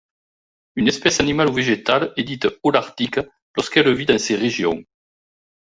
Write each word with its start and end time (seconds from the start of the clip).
Une 0.77 0.87
espèce 0.87 1.19
animale 1.19 1.49
ou 1.49 1.53
végétale 1.53 2.11
est 2.17 2.23
dite 2.23 2.47
holarctique 2.63 3.19
lorsqu'elle 3.55 3.93
vit 3.93 4.07
dans 4.07 4.17
ces 4.17 4.33
régions. 4.35 4.83